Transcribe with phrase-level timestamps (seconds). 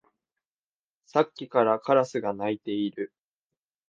[1.05, 3.13] さっきからカラスが鳴いている